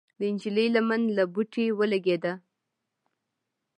د 0.19 0.21
نجلۍ 0.33 0.67
لمن 0.75 1.01
له 1.17 1.23
بوټي 1.33 1.65
ولګېده. 1.79 2.33